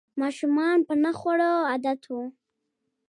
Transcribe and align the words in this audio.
ماشومان 0.21 0.77
په 0.87 0.93
نه 1.03 1.11
خوړو 1.17 1.53
عادت 1.71 2.01
ول 2.07 2.27